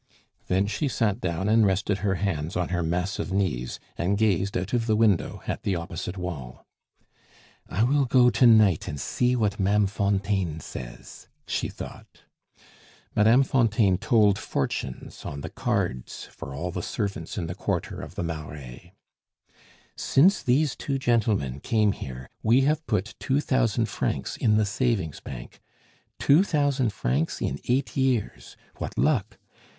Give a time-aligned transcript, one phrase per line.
[0.47, 4.73] Then she sat down and rested her hands on her massive knees, and gazed out
[4.73, 6.65] of the window at the opposite wall.
[7.69, 12.23] "I will go to night and see what Ma'am Fontaine says," she thought.
[13.15, 18.15] (Madame Fontaine told fortunes on the cards for all the servants in the quarter of
[18.15, 18.95] the Marais.)
[19.95, 25.19] "Since these two gentlemen came here, we have put two thousand francs in the savings
[25.19, 25.61] bank.
[26.17, 28.57] Two thousand francs in eight years!
[28.77, 29.37] What luck!